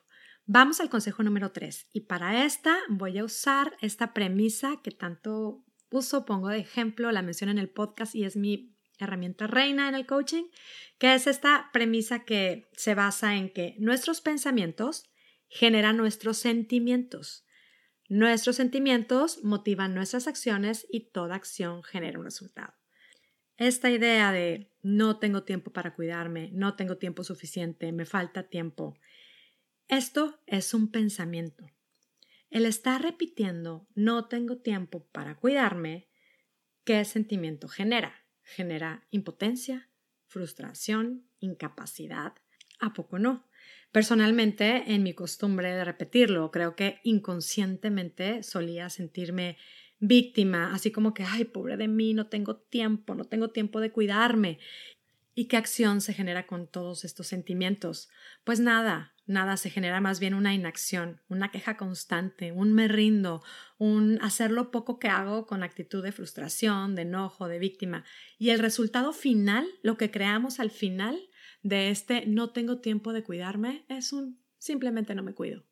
Vamos 0.51 0.79
al 0.79 0.89
consejo 0.89 1.21
número 1.21 1.51
tres 1.51 1.85
y 1.93 2.01
para 2.01 2.43
esta 2.43 2.75
voy 2.89 3.19
a 3.19 3.23
usar 3.23 3.77
esta 3.81 4.15
premisa 4.15 4.79
que 4.83 4.89
tanto 4.89 5.63
uso, 5.91 6.25
pongo 6.25 6.47
de 6.47 6.57
ejemplo, 6.57 7.11
la 7.11 7.21
menciono 7.21 7.51
en 7.51 7.59
el 7.59 7.69
podcast 7.69 8.15
y 8.15 8.23
es 8.23 8.35
mi 8.35 8.75
herramienta 8.97 9.45
reina 9.45 9.87
en 9.87 9.93
el 9.93 10.07
coaching, 10.07 10.45
que 10.97 11.13
es 11.13 11.27
esta 11.27 11.69
premisa 11.71 12.25
que 12.25 12.67
se 12.73 12.95
basa 12.95 13.35
en 13.35 13.53
que 13.53 13.75
nuestros 13.77 14.21
pensamientos 14.21 15.11
generan 15.49 15.97
nuestros 15.97 16.39
sentimientos. 16.39 17.45
Nuestros 18.07 18.55
sentimientos 18.55 19.43
motivan 19.43 19.93
nuestras 19.93 20.27
acciones 20.27 20.87
y 20.89 21.11
toda 21.11 21.35
acción 21.35 21.83
genera 21.83 22.17
un 22.17 22.25
resultado. 22.25 22.73
Esta 23.57 23.91
idea 23.91 24.31
de 24.31 24.71
no 24.81 25.19
tengo 25.19 25.43
tiempo 25.43 25.71
para 25.71 25.93
cuidarme, 25.93 26.49
no 26.53 26.75
tengo 26.75 26.97
tiempo 26.97 27.23
suficiente, 27.23 27.91
me 27.91 28.05
falta 28.05 28.49
tiempo, 28.49 28.97
esto 29.89 30.39
es 30.45 30.73
un 30.73 30.91
pensamiento. 30.91 31.65
El 32.49 32.65
estar 32.65 33.01
repitiendo 33.01 33.87
no 33.95 34.27
tengo 34.27 34.57
tiempo 34.57 35.07
para 35.11 35.35
cuidarme, 35.35 36.07
¿qué 36.83 37.03
sentimiento 37.05 37.67
genera? 37.67 38.25
Genera 38.43 39.07
impotencia, 39.11 39.89
frustración, 40.27 41.27
incapacidad. 41.39 42.33
¿A 42.79 42.93
poco 42.93 43.19
no? 43.19 43.47
Personalmente, 43.91 44.93
en 44.93 45.01
mi 45.01 45.13
costumbre 45.13 45.73
de 45.73 45.83
repetirlo, 45.83 46.51
creo 46.51 46.75
que 46.75 46.99
inconscientemente 47.03 48.43
solía 48.43 48.89
sentirme 48.89 49.57
víctima, 49.99 50.73
así 50.73 50.91
como 50.91 51.13
que, 51.13 51.23
ay, 51.23 51.45
pobre 51.45 51.77
de 51.77 51.87
mí, 51.87 52.13
no 52.13 52.27
tengo 52.27 52.57
tiempo, 52.57 53.15
no 53.15 53.25
tengo 53.25 53.49
tiempo 53.49 53.81
de 53.81 53.91
cuidarme. 53.91 54.59
¿Y 55.33 55.47
qué 55.47 55.57
acción 55.57 56.01
se 56.01 56.13
genera 56.13 56.47
con 56.47 56.67
todos 56.67 57.05
estos 57.05 57.27
sentimientos? 57.27 58.09
Pues 58.43 58.59
nada, 58.59 59.15
nada, 59.29 59.57
se 59.57 59.69
genera 59.69 60.01
más 60.01 60.19
bien 60.19 60.33
una 60.33 60.53
inacción, 60.53 61.21
una 61.29 61.51
queja 61.51 61.77
constante, 61.77 62.51
un 62.51 62.73
me 62.73 62.87
rindo, 62.87 63.43
un 63.77 64.19
hacer 64.21 64.51
lo 64.51 64.71
poco 64.71 64.99
que 64.99 65.07
hago 65.07 65.45
con 65.45 65.63
actitud 65.63 66.03
de 66.03 66.11
frustración, 66.11 66.95
de 66.95 67.03
enojo, 67.03 67.47
de 67.47 67.59
víctima. 67.59 68.03
Y 68.37 68.49
el 68.49 68.59
resultado 68.59 69.13
final, 69.13 69.67
lo 69.83 69.97
que 69.97 70.11
creamos 70.11 70.59
al 70.59 70.71
final 70.71 71.17
de 71.61 71.89
este 71.89 72.25
no 72.25 72.49
tengo 72.51 72.79
tiempo 72.79 73.13
de 73.13 73.23
cuidarme, 73.23 73.85
es 73.87 74.11
un 74.11 74.39
simplemente 74.57 75.15
no 75.15 75.23
me 75.23 75.33
cuido. 75.33 75.63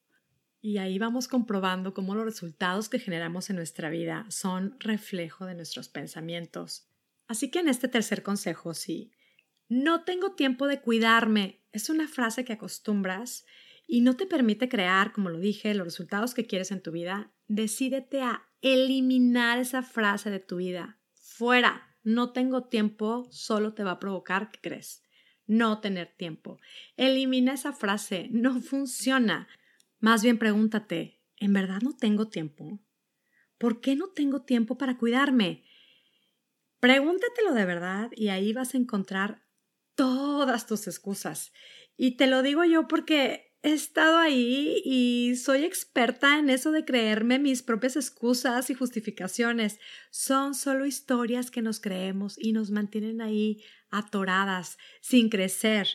Y 0.61 0.77
ahí 0.77 0.99
vamos 0.99 1.27
comprobando 1.27 1.93
cómo 1.93 2.15
los 2.15 2.25
resultados 2.25 2.89
que 2.89 2.99
generamos 2.99 3.49
en 3.49 3.55
nuestra 3.55 3.89
vida 3.89 4.25
son 4.29 4.75
reflejo 4.79 5.45
de 5.45 5.55
nuestros 5.55 5.89
pensamientos. 5.89 6.89
Así 7.27 7.51
que 7.51 7.59
en 7.59 7.67
este 7.67 7.87
tercer 7.87 8.23
consejo, 8.23 8.73
sí, 8.73 9.11
no 9.69 10.03
tengo 10.03 10.31
tiempo 10.31 10.67
de 10.67 10.81
cuidarme. 10.81 11.61
Es 11.71 11.89
una 11.89 12.07
frase 12.07 12.45
que 12.45 12.53
acostumbras 12.53 13.45
y 13.85 14.01
no 14.01 14.15
te 14.15 14.25
permite 14.25 14.69
crear, 14.69 15.11
como 15.11 15.29
lo 15.29 15.39
dije, 15.39 15.73
los 15.73 15.85
resultados 15.85 16.33
que 16.33 16.45
quieres 16.45 16.71
en 16.71 16.81
tu 16.81 16.91
vida. 16.91 17.31
Decídete 17.47 18.21
a 18.21 18.47
eliminar 18.61 19.59
esa 19.59 19.83
frase 19.83 20.29
de 20.29 20.39
tu 20.39 20.57
vida. 20.57 20.99
Fuera. 21.13 21.83
No 22.03 22.31
tengo 22.31 22.63
tiempo, 22.63 23.27
solo 23.31 23.73
te 23.73 23.83
va 23.83 23.91
a 23.91 23.99
provocar, 23.99 24.49
¿qué 24.49 24.59
crees? 24.61 25.03
No 25.45 25.81
tener 25.81 26.15
tiempo. 26.15 26.57
Elimina 26.95 27.53
esa 27.53 27.73
frase. 27.73 28.29
No 28.31 28.61
funciona. 28.61 29.49
Más 29.99 30.23
bien 30.23 30.37
pregúntate, 30.37 31.19
¿en 31.35 31.51
verdad 31.51 31.81
no 31.81 31.97
tengo 31.97 32.29
tiempo? 32.29 32.79
¿Por 33.57 33.81
qué 33.81 33.95
no 33.97 34.07
tengo 34.09 34.43
tiempo 34.43 34.77
para 34.77 34.97
cuidarme? 34.97 35.65
Pregúntatelo 36.79 37.53
de 37.53 37.65
verdad 37.65 38.11
y 38.15 38.29
ahí 38.29 38.53
vas 38.53 38.73
a 38.73 38.77
encontrar 38.77 39.46
todas 39.97 40.67
tus 40.67 40.87
excusas. 40.87 41.51
Y 41.97 42.15
te 42.15 42.27
lo 42.27 42.43
digo 42.43 42.63
yo 42.63 42.87
porque 42.87 43.51
he 43.63 43.73
estado 43.73 44.17
ahí 44.17 44.81
y 44.85 45.35
soy 45.35 45.65
experta 45.65 46.37
en 46.39 46.49
eso 46.49 46.71
de 46.71 46.85
creerme 46.85 47.39
mis 47.39 47.63
propias 47.63 47.95
excusas 47.95 48.69
y 48.69 48.75
justificaciones. 48.75 49.79
Son 50.11 50.53
solo 50.53 50.85
historias 50.85 51.51
que 51.51 51.63
nos 51.63 51.81
creemos 51.81 52.35
y 52.37 52.53
nos 52.53 52.69
mantienen 52.69 53.19
ahí 53.19 53.63
atoradas, 53.89 54.77
sin 55.01 55.29
crecer. 55.29 55.87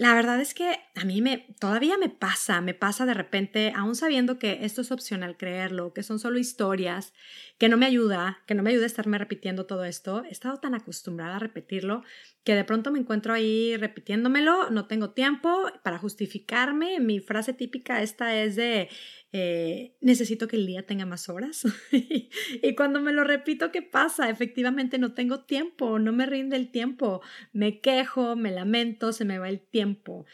La 0.00 0.14
verdad 0.14 0.40
es 0.40 0.54
que 0.54 0.78
a 0.94 1.04
mí 1.04 1.20
me 1.20 1.46
todavía 1.58 1.98
me 1.98 2.08
pasa, 2.08 2.62
me 2.62 2.72
pasa 2.72 3.04
de 3.04 3.12
repente, 3.12 3.70
aún 3.76 3.94
sabiendo 3.94 4.38
que 4.38 4.64
esto 4.64 4.80
es 4.80 4.92
opcional 4.92 5.36
creerlo, 5.36 5.92
que 5.92 6.02
son 6.02 6.18
solo 6.18 6.38
historias, 6.38 7.12
que 7.58 7.68
no 7.68 7.76
me 7.76 7.84
ayuda, 7.84 8.42
que 8.46 8.54
no 8.54 8.62
me 8.62 8.70
ayuda 8.70 8.84
a 8.84 8.86
estarme 8.86 9.18
repitiendo 9.18 9.66
todo 9.66 9.84
esto. 9.84 10.24
He 10.24 10.30
estado 10.30 10.56
tan 10.58 10.74
acostumbrada 10.74 11.36
a 11.36 11.38
repetirlo 11.38 12.02
que 12.44 12.54
de 12.54 12.64
pronto 12.64 12.90
me 12.90 12.98
encuentro 12.98 13.34
ahí 13.34 13.76
repitiéndomelo, 13.76 14.70
no 14.70 14.86
tengo 14.86 15.10
tiempo 15.10 15.70
para 15.82 15.98
justificarme. 15.98 16.98
Mi 16.98 17.20
frase 17.20 17.52
típica 17.52 18.00
esta 18.00 18.34
es 18.34 18.56
de 18.56 18.88
eh, 19.32 19.96
necesito 20.00 20.48
que 20.48 20.56
el 20.56 20.66
día 20.66 20.86
tenga 20.86 21.06
más 21.06 21.28
horas. 21.28 21.64
y 21.92 22.74
cuando 22.74 23.00
me 23.00 23.12
lo 23.12 23.24
repito, 23.24 23.70
¿qué 23.70 23.82
pasa? 23.82 24.28
Efectivamente 24.28 24.98
no 24.98 25.14
tengo 25.14 25.44
tiempo, 25.44 25.98
no 25.98 26.12
me 26.12 26.26
rinde 26.26 26.56
el 26.56 26.70
tiempo, 26.70 27.22
me 27.52 27.80
quejo, 27.80 28.34
me 28.36 28.50
lamento, 28.50 29.12
se 29.12 29.24
me 29.24 29.38
va 29.38 29.48
el 29.48 29.60
tiempo. 29.60 30.26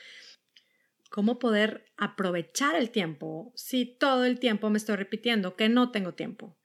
¿Cómo 1.11 1.39
poder 1.39 1.85
aprovechar 1.97 2.75
el 2.75 2.91
tiempo 2.91 3.53
si 3.55 3.87
todo 3.87 4.25
el 4.25 4.39
tiempo 4.39 4.71
me 4.71 4.79
estoy 4.79 4.97
repitiendo 4.97 5.57
que 5.57 5.69
no 5.69 5.91
tengo 5.91 6.15
tiempo? 6.15 6.57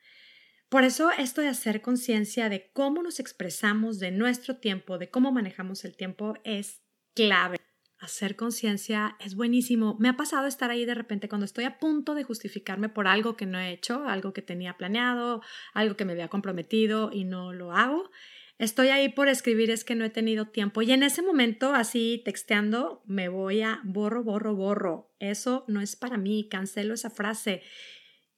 Por 0.70 0.86
eso 0.86 1.12
esto 1.12 1.42
de 1.42 1.50
hacer 1.50 1.82
conciencia 1.82 2.48
de 2.48 2.72
cómo 2.72 3.04
nos 3.04 3.20
expresamos 3.20 4.00
de 4.00 4.12
nuestro 4.12 4.58
tiempo, 4.58 4.98
de 4.98 5.10
cómo 5.10 5.34
manejamos 5.34 5.84
el 5.84 5.98
tiempo, 5.98 6.36
es 6.46 6.82
clave 7.14 7.58
hacer 8.02 8.36
conciencia 8.36 9.16
es 9.20 9.36
buenísimo. 9.36 9.96
Me 10.00 10.10
ha 10.10 10.18
pasado 10.18 10.48
estar 10.48 10.72
ahí 10.72 10.86
de 10.86 10.96
repente 10.96 11.30
cuando 11.30 11.46
estoy 11.46 11.66
a 11.66 11.78
punto 11.78 12.16
de 12.16 12.24
justificarme 12.24 12.90
por 12.90 13.08
algo 13.08 13.38
que 13.38 13.46
no 13.46 13.60
he 13.60 13.72
hecho, 13.72 14.06
algo 14.08 14.34
que 14.34 14.42
tenía 14.42 14.76
planeado, 14.76 15.42
algo 15.74 15.96
que 15.96 16.04
me 16.04 16.14
había 16.14 16.28
comprometido 16.28 17.12
y 17.14 17.24
no 17.26 17.54
lo 17.54 17.74
hago. 17.74 18.10
Estoy 18.58 18.90
ahí 18.90 19.10
por 19.10 19.28
escribir 19.28 19.70
es 19.70 19.84
que 19.84 19.94
no 19.94 20.04
he 20.04 20.10
tenido 20.10 20.48
tiempo 20.48 20.82
y 20.82 20.92
en 20.92 21.04
ese 21.04 21.22
momento 21.22 21.74
así 21.74 22.22
texteando 22.26 23.04
me 23.06 23.30
voy 23.30 23.62
a 23.62 23.82
borro, 23.84 24.24
borro, 24.24 24.56
borro. 24.56 25.14
Eso 25.20 25.64
no 25.68 25.80
es 25.80 25.96
para 25.96 26.18
mí, 26.18 26.48
cancelo 26.50 26.96
esa 26.96 27.12
frase. 27.12 27.62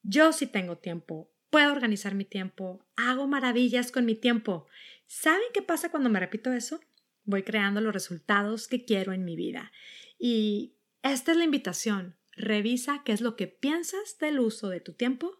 Yo 0.02 0.34
sí 0.34 0.46
tengo 0.46 0.78
tiempo, 0.78 1.32
puedo 1.50 1.72
organizar 1.72 2.16
mi 2.16 2.26
tiempo, 2.26 2.86
hago 2.98 3.28
maravillas 3.28 3.94
con 3.94 4.06
mi 4.06 4.16
tiempo. 4.16 4.68
¿Saben 5.08 5.48
qué 5.54 5.62
pasa 5.62 5.90
cuando 5.90 6.10
me 6.10 6.20
repito 6.20 6.52
eso? 6.52 6.82
Voy 7.26 7.44
creando 7.44 7.82
los 7.82 7.94
resultados 7.94 8.68
que 8.68 8.86
quiero 8.86 9.14
en 9.14 9.26
mi 9.26 9.36
vida. 9.36 9.72
Y 10.18 10.76
esta 11.02 11.32
es 11.32 11.38
la 11.38 11.44
invitación. 11.44 12.16
Revisa 12.32 13.02
qué 13.06 13.12
es 13.12 13.22
lo 13.22 13.36
que 13.36 13.48
piensas 13.48 14.18
del 14.20 14.40
uso 14.40 14.70
de 14.70 14.80
tu 14.80 14.94
tiempo 14.94 15.38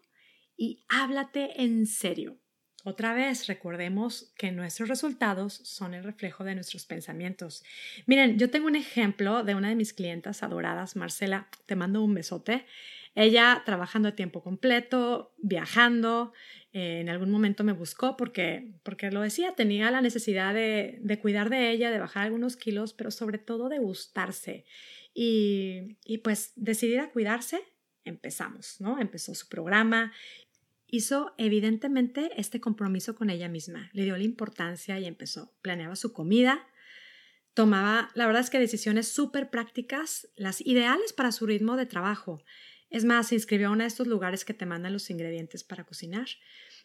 y 0.56 0.84
háblate 0.88 1.62
en 1.62 1.86
serio. 1.86 2.38
Otra 2.86 3.14
vez, 3.14 3.46
recordemos 3.46 4.34
que 4.36 4.52
nuestros 4.52 4.90
resultados 4.90 5.54
son 5.54 5.94
el 5.94 6.04
reflejo 6.04 6.44
de 6.44 6.54
nuestros 6.54 6.84
pensamientos. 6.84 7.64
Miren, 8.04 8.38
yo 8.38 8.50
tengo 8.50 8.66
un 8.66 8.76
ejemplo 8.76 9.42
de 9.42 9.54
una 9.54 9.70
de 9.70 9.74
mis 9.74 9.94
clientas 9.94 10.42
adoradas, 10.42 10.94
Marcela, 10.94 11.48
te 11.64 11.76
mando 11.76 12.02
un 12.02 12.12
besote. 12.12 12.66
Ella 13.14 13.62
trabajando 13.64 14.10
a 14.10 14.16
tiempo 14.16 14.42
completo, 14.42 15.34
viajando, 15.38 16.34
eh, 16.74 16.98
en 17.00 17.08
algún 17.08 17.30
momento 17.30 17.62
me 17.62 17.72
buscó 17.72 18.16
porque, 18.16 18.74
porque 18.82 19.12
lo 19.12 19.20
decía, 19.20 19.54
tenía 19.54 19.92
la 19.92 20.00
necesidad 20.00 20.52
de, 20.52 20.98
de, 21.00 21.18
cuidar 21.20 21.48
de 21.48 21.70
ella, 21.70 21.92
de 21.92 22.00
bajar 22.00 22.24
algunos 22.24 22.56
kilos, 22.56 22.92
pero 22.94 23.12
sobre 23.12 23.38
todo 23.38 23.68
de 23.68 23.78
gustarse. 23.78 24.64
Y, 25.14 25.96
y 26.04 26.18
pues 26.18 26.52
decidida 26.56 27.04
a 27.04 27.10
cuidarse, 27.10 27.60
empezamos, 28.04 28.80
¿no? 28.80 28.98
Empezó 29.00 29.36
su 29.36 29.48
programa, 29.48 30.12
hizo 30.88 31.32
evidentemente 31.38 32.32
este 32.36 32.60
compromiso 32.60 33.14
con 33.14 33.30
ella 33.30 33.48
misma, 33.48 33.88
le 33.92 34.02
dio 34.02 34.16
la 34.16 34.24
importancia 34.24 34.98
y 34.98 35.06
empezó, 35.06 35.54
planeaba 35.62 35.94
su 35.94 36.12
comida, 36.12 36.66
tomaba, 37.54 38.10
la 38.14 38.26
verdad 38.26 38.42
es 38.42 38.50
que 38.50 38.58
decisiones 38.58 39.06
súper 39.06 39.48
prácticas, 39.48 40.28
las 40.34 40.60
ideales 40.60 41.12
para 41.12 41.30
su 41.30 41.46
ritmo 41.46 41.76
de 41.76 41.86
trabajo. 41.86 42.42
Es 42.94 43.04
más, 43.04 43.26
se 43.26 43.34
inscribió 43.34 43.66
a 43.66 43.70
uno 43.72 43.82
de 43.82 43.88
estos 43.88 44.06
lugares 44.06 44.44
que 44.44 44.54
te 44.54 44.66
mandan 44.66 44.92
los 44.92 45.10
ingredientes 45.10 45.64
para 45.64 45.82
cocinar. 45.82 46.28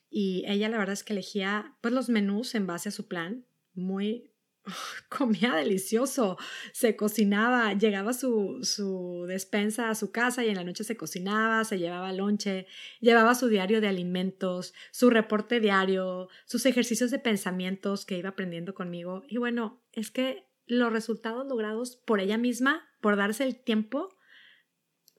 Y 0.09 0.43
ella 0.47 0.67
la 0.67 0.79
verdad 0.79 0.93
es 0.93 1.03
que 1.03 1.13
elegía 1.13 1.75
pues 1.81 1.93
los 1.93 2.09
menús 2.09 2.55
en 2.55 2.65
base 2.65 2.89
a 2.89 2.91
su 2.91 3.07
plan, 3.07 3.45
muy 3.75 4.31
comía 5.09 5.53
delicioso, 5.53 6.39
se 6.73 6.95
cocinaba, 6.95 7.73
llegaba 7.75 8.13
su, 8.13 8.57
su 8.63 9.25
despensa 9.27 9.91
a 9.91 9.93
su 9.93 10.11
casa 10.11 10.43
y 10.43 10.49
en 10.49 10.55
la 10.55 10.63
noche 10.63 10.83
se 10.83 10.97
cocinaba, 10.97 11.63
se 11.63 11.77
llevaba 11.77 12.11
lonche, 12.11 12.65
llevaba 13.01 13.35
su 13.35 13.47
diario 13.47 13.79
de 13.79 13.87
alimentos, 13.89 14.73
su 14.89 15.11
reporte 15.11 15.59
diario, 15.59 16.27
sus 16.47 16.65
ejercicios 16.65 17.11
de 17.11 17.19
pensamientos 17.19 18.07
que 18.07 18.17
iba 18.17 18.29
aprendiendo 18.29 18.73
conmigo. 18.73 19.25
Y 19.27 19.37
bueno, 19.37 19.79
es 19.93 20.09
que 20.09 20.47
los 20.65 20.91
resultados 20.91 21.45
logrados 21.47 21.97
por 21.97 22.19
ella 22.19 22.39
misma, 22.39 22.89
por 22.99 23.15
darse 23.15 23.43
el 23.43 23.57
tiempo, 23.57 24.15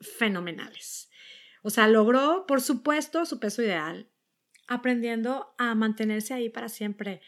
fenomenales. 0.00 1.10
O 1.62 1.70
sea, 1.70 1.88
logró, 1.88 2.46
por 2.46 2.60
supuesto, 2.60 3.26
su 3.26 3.38
peso 3.38 3.62
ideal, 3.62 4.08
aprendiendo 4.66 5.54
a 5.58 5.74
mantenerse 5.74 6.34
ahí 6.34 6.48
para 6.48 6.68
siempre 6.68 7.20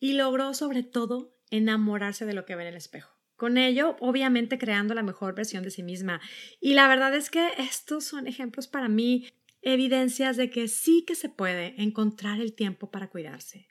y 0.00 0.12
logró 0.12 0.54
sobre 0.54 0.82
todo 0.82 1.34
enamorarse 1.50 2.26
de 2.26 2.34
lo 2.34 2.44
que 2.44 2.54
ve 2.54 2.62
en 2.62 2.68
el 2.68 2.76
espejo. 2.76 3.18
Con 3.36 3.56
ello, 3.56 3.96
obviamente, 4.00 4.58
creando 4.58 4.94
la 4.94 5.02
mejor 5.02 5.34
versión 5.34 5.62
de 5.62 5.70
sí 5.70 5.82
misma. 5.82 6.20
Y 6.60 6.74
la 6.74 6.88
verdad 6.88 7.14
es 7.14 7.30
que 7.30 7.50
estos 7.56 8.04
son 8.04 8.26
ejemplos 8.26 8.66
para 8.66 8.88
mí, 8.88 9.28
evidencias 9.62 10.36
de 10.36 10.50
que 10.50 10.66
sí 10.66 11.04
que 11.06 11.14
se 11.14 11.28
puede 11.28 11.80
encontrar 11.80 12.40
el 12.40 12.52
tiempo 12.52 12.90
para 12.90 13.08
cuidarse. 13.08 13.68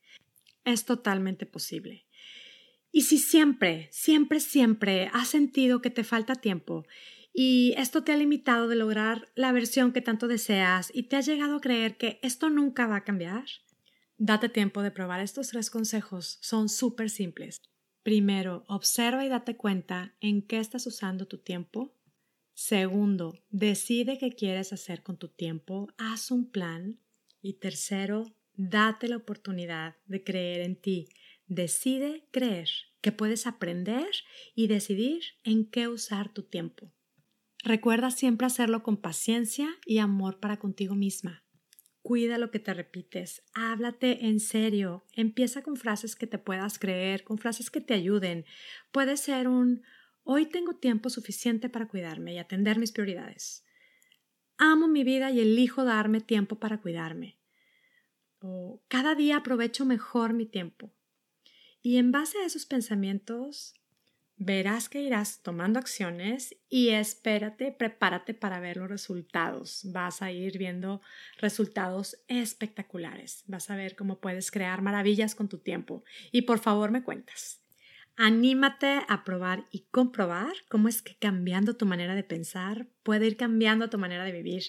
Es 0.64 0.86
totalmente 0.86 1.46
posible. 1.46 2.06
Y 2.92 3.02
si 3.02 3.18
siempre, 3.18 3.90
siempre, 3.92 4.40
siempre 4.40 5.10
has 5.14 5.28
sentido 5.28 5.82
que 5.82 5.90
te 5.90 6.06
falta 6.06 6.36
tiempo 6.36 6.86
y 7.39 7.75
esto 7.77 8.03
te 8.03 8.12
ha 8.12 8.17
limitado 8.17 8.67
de 8.67 8.75
lograr 8.75 9.29
la 9.36 9.51
versión 9.51 9.94
que 9.94 10.01
tanto 10.01 10.27
deseas 10.27 10.89
y 10.91 11.03
te 11.03 11.17
has 11.17 11.27
llegado 11.27 11.58
a 11.58 11.62
creer 11.62 11.96
que 11.96 12.20
esto 12.24 12.50
nunca 12.50 12.88
va 12.88 12.96
a 12.96 13.03
cambiar. 13.03 13.46
Date 14.17 14.50
tiempo 14.50 14.82
de 14.82 14.89
probar 14.89 15.20
estos 15.20 15.50
tres 15.50 15.70
consejos. 15.70 16.39
Son 16.41 16.67
súper 16.67 17.12
simples. 17.12 17.62
Primero, 18.01 18.63
observa 18.67 19.24
y 19.24 19.29
date 19.29 19.56
cuenta 19.56 20.15
en 20.20 20.41
qué 20.41 20.58
estás 20.58 20.88
usando 20.88 21.27
tu 21.27 21.38
tiempo. 21.38 21.94
Segundo, 22.56 23.38
decide 23.51 24.17
qué 24.17 24.32
quieres 24.32 24.74
hacer 24.74 25.03
con 25.03 25.17
tu 25.17 25.27
tiempo. 25.27 25.94
Haz 26.00 26.32
un 26.32 26.50
plan. 26.50 26.98
Y 27.44 27.60
tercero, 27.60 28.34
date 28.56 29.10
la 29.10 29.17
oportunidad 29.17 29.96
de 30.08 30.24
creer 30.24 30.62
en 30.62 30.75
ti. 30.75 31.08
Decide 31.46 32.25
creer 32.32 32.70
que 33.01 33.12
puedes 33.12 33.46
aprender 33.46 34.10
y 34.56 34.65
decidir 34.65 35.22
en 35.44 35.65
qué 35.70 35.88
usar 35.88 36.34
tu 36.34 36.41
tiempo. 36.41 36.91
Recuerda 37.64 38.12
siempre 38.12 38.48
hacerlo 38.48 38.84
con 38.84 38.98
paciencia 38.98 39.70
y 39.86 39.98
amor 39.98 40.40
para 40.40 40.58
contigo 40.58 40.96
misma. 40.96 41.44
Cuida 42.02 42.38
lo 42.38 42.52
que 42.52 42.60
te 42.60 42.74
repites, 42.74 43.44
háblate 43.54 44.28
en 44.28 44.40
serio, 44.40 45.06
empieza 45.14 45.62
con 45.62 45.76
frases 45.76 46.16
que 46.16 46.28
te 46.28 46.38
puedas 46.38 46.80
creer, 46.80 47.26
con 47.26 47.38
frases 47.38 47.70
que 47.70 47.82
te 47.82 47.94
ayuden. 47.94 48.46
Puede 48.92 49.18
ser 49.18 49.50
un 49.50 49.84
hoy 50.24 50.46
tengo 50.46 50.76
tiempo 50.76 51.10
suficiente 51.10 51.68
para 51.68 51.88
cuidarme 51.88 52.34
y 52.34 52.38
atender 52.38 52.80
mis 52.80 52.94
prioridades. 52.94 53.66
Amo 54.58 54.88
mi 54.88 55.04
vida 55.04 55.32
y 55.32 55.42
elijo 55.42 55.84
darme 55.84 56.22
tiempo 56.22 56.60
para 56.60 56.82
cuidarme. 56.82 57.38
O 58.40 58.82
cada 58.88 59.14
día 59.14 59.38
aprovecho 59.38 59.86
mejor 59.86 60.34
mi 60.34 60.46
tiempo. 60.46 60.94
Y 61.82 61.98
en 61.98 62.12
base 62.12 62.38
a 62.40 62.46
esos 62.46 62.66
pensamientos, 62.66 63.74
verás 64.38 64.88
que 64.88 65.01
irás 65.01 65.41
tomando 65.41 65.79
acciones 65.79 66.56
y 66.70 66.89
espérate, 66.89 67.72
prepárate 67.72 68.34
para 68.34 68.60
ver 68.60 68.77
los 68.77 68.89
resultados. 68.89 69.82
Vas 69.91 70.22
a 70.22 70.32
ir 70.32 70.58
viendo 70.58 71.01
resultados 71.38 72.17
espectaculares. 72.27 73.44
Vas 73.48 73.70
a 73.70 73.75
ver 73.75 73.96
cómo 73.96 74.20
puedes 74.20 74.51
crear 74.51 74.82
maravillas 74.82 75.34
con 75.34 75.50
tu 75.50 75.58
tiempo. 75.58 76.03
Y 76.32 76.44
por 76.44 76.60
favor 76.60 76.91
me 76.91 77.03
cuentas. 77.03 77.62
Anímate 78.15 79.01
a 79.08 79.24
probar 79.24 79.67
y 79.72 79.86
comprobar 79.91 80.53
cómo 80.70 80.88
es 80.88 81.01
que 81.01 81.15
cambiando 81.15 81.75
tu 81.75 81.86
manera 81.86 82.15
de 82.15 82.24
pensar 82.24 82.88
puede 83.03 83.27
ir 83.27 83.38
cambiando 83.38 83.89
tu 83.89 83.98
manera 83.98 84.24
de 84.24 84.32
vivir. 84.32 84.63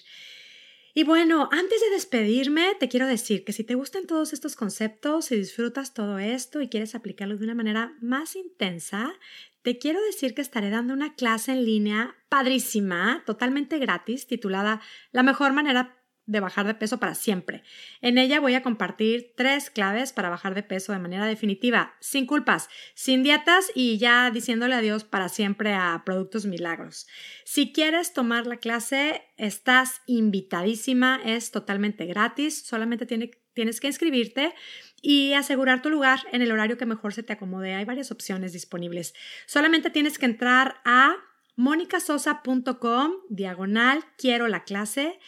Y 0.93 1.03
bueno, 1.03 1.49
antes 1.51 1.81
de 1.81 1.91
despedirme, 1.91 2.75
te 2.79 2.89
quiero 2.89 3.05
decir 3.05 3.43
que 3.43 3.53
si 3.53 3.63
te 3.63 3.75
gustan 3.75 4.07
todos 4.07 4.33
estos 4.33 4.55
conceptos, 4.55 5.25
si 5.25 5.35
disfrutas 5.35 5.93
todo 5.93 6.17
esto 6.17 6.61
y 6.61 6.69
quieres 6.69 6.95
aplicarlo 6.95 7.37
de 7.37 7.43
una 7.43 7.55
manera 7.55 7.93
más 8.01 8.35
intensa, 8.35 9.13
te 9.61 9.77
quiero 9.77 10.01
decir 10.01 10.33
que 10.33 10.41
estaré 10.41 10.69
dando 10.69 10.93
una 10.93 11.13
clase 11.13 11.51
en 11.51 11.65
línea 11.65 12.15
padrísima, 12.29 13.23
totalmente 13.25 13.77
gratis, 13.77 14.25
titulada 14.25 14.81
La 15.11 15.21
mejor 15.21 15.53
manera 15.53 15.98
de 16.29 16.39
bajar 16.39 16.67
de 16.67 16.75
peso 16.75 16.99
para 16.99 17.15
siempre. 17.15 17.63
En 18.01 18.19
ella 18.19 18.39
voy 18.39 18.53
a 18.53 18.61
compartir 18.61 19.33
tres 19.35 19.71
claves 19.71 20.13
para 20.13 20.29
bajar 20.29 20.53
de 20.53 20.61
peso 20.61 20.93
de 20.93 20.99
manera 20.99 21.25
definitiva, 21.25 21.95
sin 21.99 22.27
culpas, 22.27 22.69
sin 22.93 23.23
dietas 23.23 23.71
y 23.73 23.97
ya 23.97 24.29
diciéndole 24.29 24.75
adiós 24.75 25.03
para 25.03 25.27
siempre 25.27 25.73
a 25.73 26.03
productos 26.05 26.45
milagros. 26.45 27.07
Si 27.45 27.73
quieres 27.73 28.13
tomar 28.13 28.45
la 28.45 28.57
clase, 28.57 29.23
estás 29.37 30.01
invitadísima, 30.05 31.19
es 31.25 31.49
totalmente 31.49 32.05
gratis, 32.05 32.61
solamente 32.61 33.07
tienes 33.07 33.79
que 33.79 33.87
inscribirte 33.87 34.53
y 35.01 35.33
asegurar 35.33 35.81
tu 35.81 35.89
lugar 35.89 36.19
en 36.31 36.43
el 36.43 36.51
horario 36.51 36.77
que 36.77 36.85
mejor 36.85 37.11
se 37.11 37.23
te 37.23 37.33
acomode. 37.33 37.73
Hay 37.73 37.85
varias 37.85 38.11
opciones 38.11 38.53
disponibles. 38.53 39.15
Solamente 39.47 39.89
tienes 39.89 40.19
que 40.19 40.27
entrar 40.27 40.75
a 40.85 41.15
monicasosa.com, 41.55 43.13
diagonal, 43.29 44.05
quiero 44.15 44.47
la 44.47 44.63
clase 44.63 45.19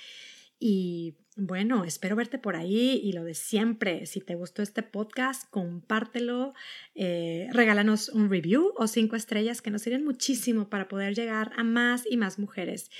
y 0.63 1.15
bueno, 1.35 1.85
espero 1.85 2.15
verte 2.15 2.37
por 2.37 2.55
ahí 2.55 3.01
y 3.03 3.13
lo 3.13 3.23
de 3.23 3.33
siempre. 3.33 4.05
Si 4.05 4.21
te 4.21 4.35
gustó 4.35 4.61
este 4.61 4.83
podcast, 4.83 5.49
compártelo, 5.49 6.53
eh, 6.93 7.47
regálanos 7.51 8.09
un 8.09 8.29
review 8.29 8.71
o 8.77 8.85
cinco 8.85 9.15
estrellas 9.15 9.63
que 9.63 9.71
nos 9.71 9.81
sirven 9.81 10.05
muchísimo 10.05 10.69
para 10.69 10.87
poder 10.87 11.15
llegar 11.15 11.51
a 11.57 11.63
más 11.63 12.03
y 12.07 12.17
más 12.17 12.37
mujeres. 12.37 12.91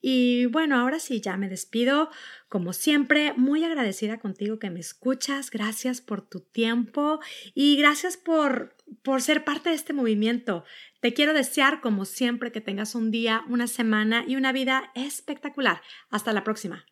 Y 0.00 0.46
bueno, 0.46 0.78
ahora 0.78 1.00
sí, 1.00 1.20
ya 1.20 1.36
me 1.36 1.48
despido. 1.48 2.08
Como 2.48 2.72
siempre, 2.72 3.32
muy 3.32 3.64
agradecida 3.64 4.20
contigo 4.20 4.60
que 4.60 4.70
me 4.70 4.78
escuchas. 4.78 5.50
Gracias 5.50 6.00
por 6.00 6.22
tu 6.22 6.38
tiempo 6.38 7.18
y 7.52 7.76
gracias 7.78 8.16
por, 8.16 8.76
por 9.02 9.22
ser 9.22 9.42
parte 9.42 9.70
de 9.70 9.74
este 9.74 9.92
movimiento. 9.92 10.62
Te 11.00 11.14
quiero 11.14 11.32
desear, 11.32 11.80
como 11.80 12.04
siempre, 12.04 12.52
que 12.52 12.60
tengas 12.60 12.94
un 12.94 13.10
día, 13.10 13.42
una 13.48 13.66
semana 13.66 14.24
y 14.24 14.36
una 14.36 14.52
vida 14.52 14.92
espectacular. 14.94 15.82
Hasta 16.10 16.32
la 16.32 16.44
próxima. 16.44 16.86